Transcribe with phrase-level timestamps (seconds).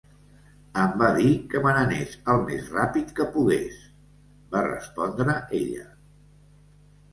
[0.83, 3.77] "Em va dir que me n'anés el més ràpid que pogués",
[4.57, 5.89] va respondre ella.